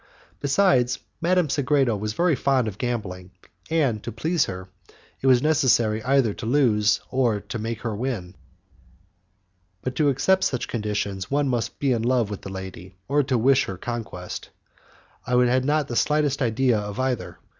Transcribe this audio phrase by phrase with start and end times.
[0.39, 3.29] Besides, Madame Sagredo was very fond of gambling,
[3.69, 4.67] and, to please her,
[5.21, 8.33] it was necessary either to lose or make her win,
[9.83, 13.27] but to accept such conditions one must be in love with the lady or wish
[13.27, 14.49] to make her conquest,
[15.27, 17.37] and I had not the slightest idea of either.